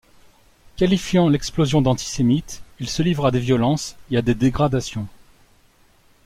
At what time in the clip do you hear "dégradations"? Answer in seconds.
4.33-5.07